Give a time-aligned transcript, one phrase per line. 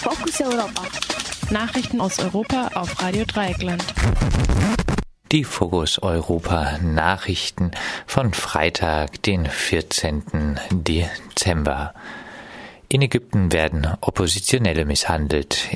[0.00, 0.82] Fokus Europa.
[1.50, 3.82] Nachrichten aus Europa auf Radio Dreieckland.
[5.32, 7.72] Die Fokus Europa Nachrichten
[8.06, 10.60] von Freitag, den 14.
[10.70, 11.94] Dezember.
[12.88, 15.68] In Ägypten werden Oppositionelle misshandelt.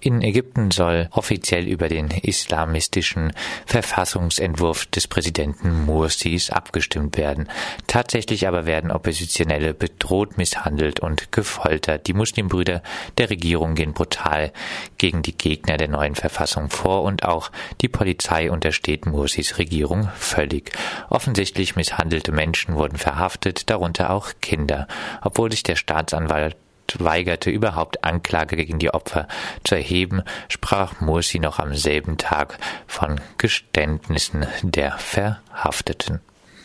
[0.00, 3.32] In Ägypten soll offiziell über den islamistischen
[3.66, 7.48] Verfassungsentwurf des Präsidenten Mursis abgestimmt werden.
[7.86, 12.06] Tatsächlich aber werden Oppositionelle bedroht, misshandelt und gefoltert.
[12.06, 12.82] Die Muslimbrüder
[13.18, 14.52] der Regierung gehen brutal
[14.98, 20.72] gegen die Gegner der neuen Verfassung vor und auch die Polizei untersteht Mursis Regierung völlig.
[21.08, 24.86] Offensichtlich misshandelte Menschen wurden verhaftet, darunter auch Kinder,
[25.22, 26.56] obwohl sich der Staatsanwalt
[26.98, 29.28] weigerte, überhaupt Anklage gegen die Opfer
[29.64, 36.20] zu erheben, sprach Mursi noch am selben Tag von Geständnissen der Verhafteten.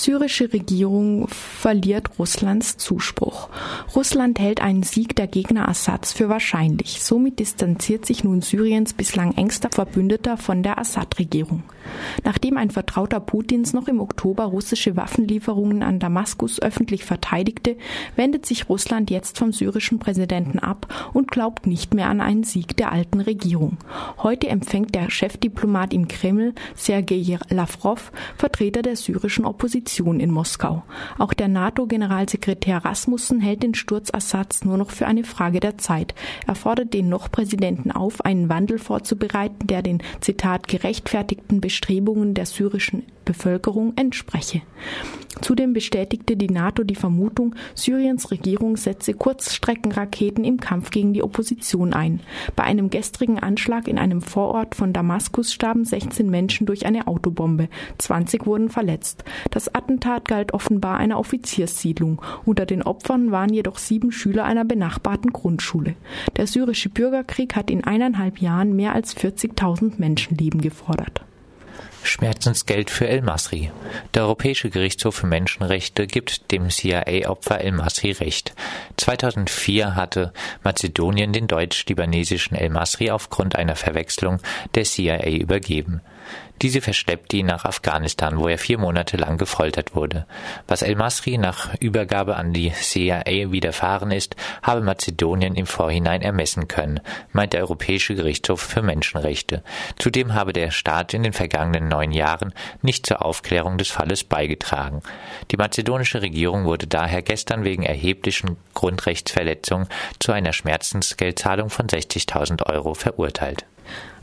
[0.00, 3.50] Syrische Regierung verliert Russlands Zuspruch.
[3.94, 7.02] Russland hält einen Sieg der Gegner Assads für wahrscheinlich.
[7.02, 11.64] Somit distanziert sich nun Syriens bislang engster Verbündeter von der Assad-Regierung.
[12.24, 17.76] Nachdem ein Vertrauter Putins noch im Oktober russische Waffenlieferungen an Damaskus öffentlich verteidigte,
[18.16, 22.76] wendet sich Russland jetzt vom syrischen Präsidenten ab und glaubt nicht mehr an einen Sieg
[22.76, 23.78] der alten Regierung.
[24.18, 30.82] Heute empfängt der Chefdiplomat im Kreml, Sergei Lavrov, Vertreter der syrischen Opposition in Moskau.
[31.18, 36.14] Auch der NATO-Generalsekretär Rasmussen hält den Sturz Assads nur noch für eine Frage der Zeit.
[36.46, 42.44] Er fordert den noch Präsidenten auf, einen Wandel vorzubereiten, der den Zitat gerechtfertigten Bestrebungen der
[42.44, 44.60] syrischen Bevölkerung entspreche.
[45.40, 51.94] Zudem bestätigte die NATO die Vermutung, Syriens Regierung setze Kurzstreckenraketen im Kampf gegen die Opposition
[51.94, 52.20] ein.
[52.54, 57.68] Bei einem gestrigen Anschlag in einem Vorort von Damaskus starben 16 Menschen durch eine Autobombe,
[57.96, 59.24] 20 wurden verletzt.
[59.50, 62.20] Das Attentat galt offenbar einer Offizierssiedlung.
[62.44, 65.94] Unter den Opfern waren jedoch sieben Schüler einer benachbarten Grundschule.
[66.36, 71.22] Der syrische Bürgerkrieg hat in eineinhalb Jahren mehr als 40.000 Menschenleben gefordert.
[72.10, 73.70] Schmerzensgeld für El Masri.
[74.14, 78.52] Der Europäische Gerichtshof für Menschenrechte gibt dem CIA-Opfer El Masri Recht.
[78.96, 80.32] 2004 hatte
[80.64, 84.40] Mazedonien den deutsch-libanesischen El Masri aufgrund einer Verwechslung
[84.74, 86.00] der CIA übergeben.
[86.62, 90.26] Diese verschleppte ihn nach Afghanistan, wo er vier Monate lang gefoltert wurde.
[90.68, 97.00] Was El-Masri nach Übergabe an die CIA widerfahren ist, habe Mazedonien im Vorhinein ermessen können,
[97.32, 99.62] meint der Europäische Gerichtshof für Menschenrechte.
[99.98, 102.52] Zudem habe der Staat in den vergangenen neun Jahren
[102.82, 105.00] nicht zur Aufklärung des Falles beigetragen.
[105.50, 112.92] Die mazedonische Regierung wurde daher gestern wegen erheblichen Grundrechtsverletzungen zu einer Schmerzensgeldzahlung von 60.000 Euro
[112.92, 113.64] verurteilt.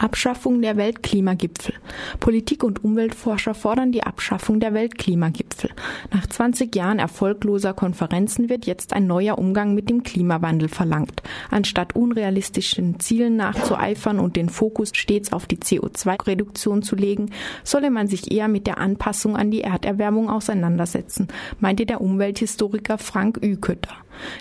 [0.00, 1.74] Abschaffung der Weltklimagipfel.
[2.20, 5.70] Politik- und Umweltforscher fordern die Abschaffung der Weltklimagipfel.
[6.10, 11.22] Nach 20 Jahren erfolgloser Konferenzen wird jetzt ein neuer Umgang mit dem Klimawandel verlangt.
[11.50, 17.30] Anstatt unrealistischen Zielen nachzueifern und den Fokus stets auf die CO2-Reduktion zu legen,
[17.62, 21.28] solle man sich eher mit der Anpassung an die Erderwärmung auseinandersetzen,
[21.58, 23.96] meinte der Umwelthistoriker Frank Ükötter.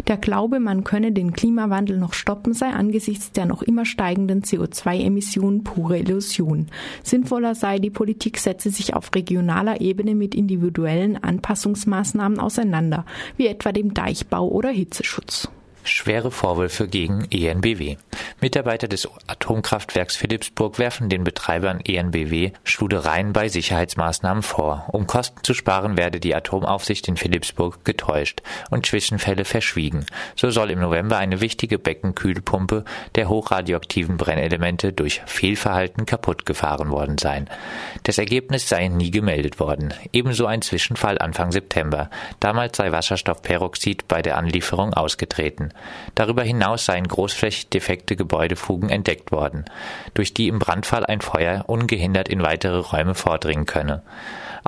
[0.07, 5.63] Der Glaube, man könne den Klimawandel noch stoppen, sei angesichts der noch immer steigenden CO2-Emissionen
[5.63, 6.67] pure Illusion.
[7.03, 13.05] Sinnvoller sei, die Politik setze sich auf regionaler Ebene mit individuellen Anpassungsmaßnahmen auseinander,
[13.37, 15.49] wie etwa dem Deichbau oder Hitzeschutz.
[15.83, 17.97] Schwere Vorwürfe gegen ENBW.
[18.41, 24.85] Mitarbeiter des Atomkraftwerks Philippsburg werfen den Betreibern ENBW Schludereien bei Sicherheitsmaßnahmen vor.
[24.91, 30.05] Um Kosten zu sparen, werde die Atomaufsicht in Philippsburg getäuscht und Zwischenfälle verschwiegen.
[30.35, 32.85] So soll im November eine wichtige Beckenkühlpumpe
[33.15, 37.49] der hochradioaktiven Brennelemente durch Fehlverhalten kaputt gefahren worden sein.
[38.03, 39.93] Das Ergebnis sei nie gemeldet worden.
[40.13, 42.09] Ebenso ein Zwischenfall Anfang September.
[42.39, 45.73] Damals sei Wasserstoffperoxid bei der Anlieferung ausgetreten.
[46.15, 49.65] Darüber hinaus seien großflächig defekte Gebäudefugen entdeckt worden,
[50.13, 54.03] durch die im Brandfall ein Feuer ungehindert in weitere Räume vordringen könne.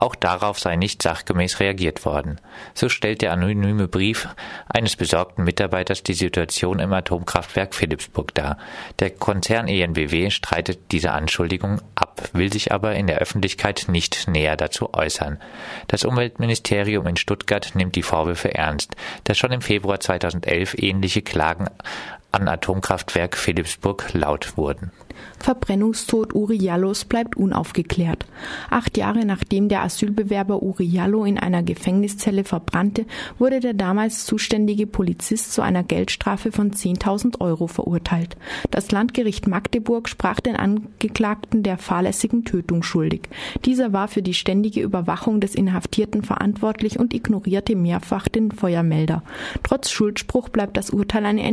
[0.02, 2.42] Auch darauf sei nicht sachgemäß reagiert worden.
[2.74, 4.28] So stellt der anonyme Brief
[4.68, 8.58] eines besorgten Mitarbeiters die Situation im Atomkraftwerk Philipsburg dar.
[8.98, 14.58] Der Konzern ENBW streitet diese Anschuldigung ab, will sich aber in der Öffentlichkeit nicht näher
[14.58, 15.40] dazu äußern.
[15.86, 18.96] Das Umweltministerium in Stuttgart nimmt die Vorwürfe ernst,
[19.26, 21.68] das schon im Februar 2011 ähnliche Klagen
[22.32, 24.92] an Atomkraftwerk Philipsburg laut wurden.
[25.40, 28.26] Verbrennungstod Uri Jallos bleibt unaufgeklärt.
[28.70, 33.06] Acht Jahre nachdem der Asylbewerber Uri Jallo in einer Gefängniszelle verbrannte,
[33.38, 38.38] wurde der damals zuständige Polizist zu einer Geldstrafe von 10.000 Euro verurteilt.
[38.70, 43.24] Das Landgericht Magdeburg sprach den Angeklagten der fahrlässigen Tötung schuldig.
[43.66, 49.24] Dieser war für die ständige Überwachung des Inhaftierten verantwortlich und ignorierte mehrfach den Feuermelder.
[49.64, 51.44] Trotz Schuldspruch bleibt das Urteil eine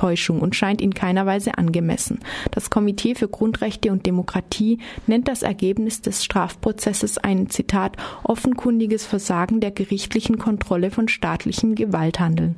[0.00, 2.20] Täuschung und scheint in keiner Weise angemessen.
[2.52, 9.60] Das Komitee für Grundrechte und Demokratie nennt das Ergebnis des Strafprozesses ein Zitat offenkundiges Versagen
[9.60, 12.56] der gerichtlichen Kontrolle von staatlichem Gewalthandeln.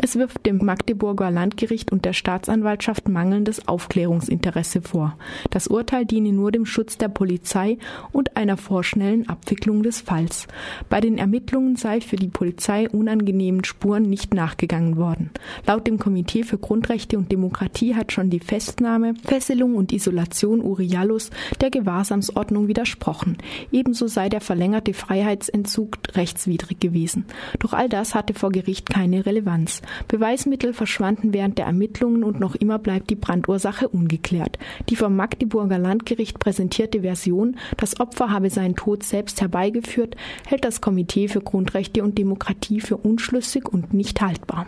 [0.00, 5.18] Es wirft dem Magdeburger Landgericht und der Staatsanwaltschaft mangelndes Aufklärungsinteresse vor.
[5.50, 7.78] Das Urteil diene nur dem Schutz der Polizei
[8.12, 10.46] und einer vorschnellen Abwicklung des Falls.
[10.88, 15.30] Bei den Ermittlungen sei für die Polizei unangenehmen Spuren nicht nachgegangen worden.
[15.66, 21.30] Laut dem Komitee für Grundrechte und Demokratie hat schon die Festnahme, Fesselung und Isolation Urialus
[21.62, 23.38] der Gewahrsamsordnung widersprochen.
[23.72, 27.24] Ebenso sei der verlängerte Freiheitsentzug rechtswidrig gewesen.
[27.60, 29.80] Doch all das hatte vor Gericht keine Relevanz.
[30.06, 34.58] Beweismittel verschwanden während der Ermittlungen und noch immer bleibt die Brandursache ungeklärt.
[34.90, 40.14] Die vom Magdeburger Landgericht präsentierte Version, das Opfer habe seinen Tod selbst herbeigeführt,
[40.44, 44.66] hält das Komitee für Grundrechte und Demokratie für unschlüssig und nicht haltbar.